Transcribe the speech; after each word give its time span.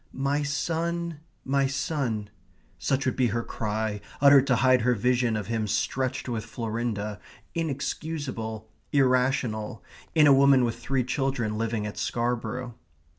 My 0.13 0.41
son, 0.41 1.19
my 1.45 1.67
son 1.67 2.31
such 2.79 3.05
would 3.05 3.15
be 3.15 3.27
her 3.27 3.43
cry, 3.43 4.01
uttered 4.19 4.47
to 4.47 4.55
hide 4.55 4.81
her 4.81 4.95
vision 4.95 5.37
of 5.37 5.45
him 5.45 5.67
stretched 5.67 6.27
with 6.27 6.43
Florinda, 6.43 7.19
inexcusable, 7.53 8.67
irrational, 8.91 9.83
in 10.15 10.25
a 10.25 10.33
woman 10.33 10.63
with 10.63 10.79
three 10.79 11.03
children 11.03 11.55
living 11.55 11.85
at 11.85 11.99
Scarborough. 11.99 12.73